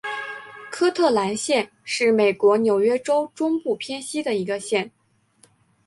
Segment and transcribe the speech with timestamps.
[0.71, 4.89] 科特兰县是美国纽约州中部偏西的一个县。